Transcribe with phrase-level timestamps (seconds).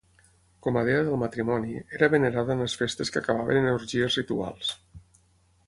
[0.67, 4.73] Com a dea del matrimoni, era venerada en les festes que acabaven en orgies rituals.